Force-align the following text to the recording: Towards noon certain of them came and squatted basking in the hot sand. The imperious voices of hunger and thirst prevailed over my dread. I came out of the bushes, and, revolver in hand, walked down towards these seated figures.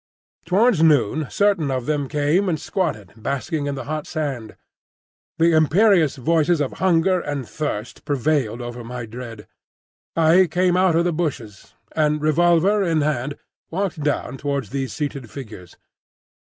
Towards 0.45 0.81
noon 0.81 1.27
certain 1.29 1.69
of 1.69 1.85
them 1.85 2.07
came 2.07 2.49
and 2.49 2.59
squatted 2.59 3.13
basking 3.15 3.67
in 3.67 3.75
the 3.75 3.83
hot 3.83 4.07
sand. 4.07 4.55
The 5.37 5.51
imperious 5.51 6.15
voices 6.15 6.59
of 6.59 6.73
hunger 6.81 7.19
and 7.19 7.47
thirst 7.47 8.03
prevailed 8.03 8.63
over 8.63 8.83
my 8.83 9.05
dread. 9.05 9.47
I 10.15 10.47
came 10.49 10.75
out 10.75 10.95
of 10.95 11.03
the 11.03 11.13
bushes, 11.13 11.75
and, 11.95 12.19
revolver 12.19 12.81
in 12.81 13.01
hand, 13.01 13.37
walked 13.69 14.01
down 14.01 14.37
towards 14.37 14.71
these 14.71 14.91
seated 14.91 15.29
figures. 15.29 15.77